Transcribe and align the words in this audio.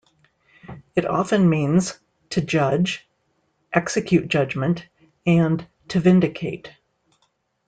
It 0.95 1.05
often 1.05 1.47
means 1.47 1.99
"to 2.31 2.41
judge", 2.41 3.07
"execute 3.71 4.29
judgment" 4.29 4.87
and 5.27 5.63
"to 5.89 5.99
vindicate". 5.99 6.71